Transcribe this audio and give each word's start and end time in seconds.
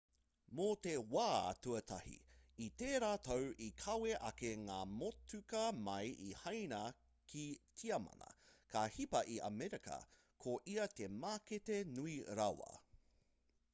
mō 0.59 0.65
te 0.85 0.91
wā 1.15 1.23
tuatahi 1.65 2.13
i 2.67 2.69
tērā 2.81 3.09
tau 3.27 3.43
i 3.65 3.65
kawe 3.81 4.13
ake 4.29 4.49
ngā 4.69 4.77
motuka 4.93 5.61
mai 5.89 6.07
i 6.29 6.31
haina 6.39 6.79
ki 7.33 7.43
tiamana 7.81 8.31
ka 8.77 8.83
hipa 8.97 9.23
i 9.35 9.37
amerika 9.51 9.99
ko 10.47 10.55
ia 10.77 10.89
te 11.01 11.11
mākete 11.19 11.77
nui 11.93 12.17
rawa 12.41 12.73